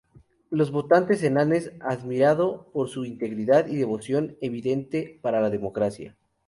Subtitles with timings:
[0.49, 6.17] Los votantes Eanes admirado por su integridad y devoción evidente para la democracia.